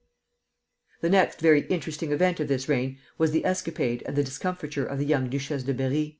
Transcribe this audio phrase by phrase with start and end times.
[1.01, 4.97] The next very interesting event of this reign was the escapade and the discomfiture of
[4.97, 6.09] the young Duchesse de Berri.